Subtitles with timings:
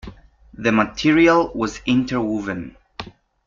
[0.55, 2.75] The material was interwoven.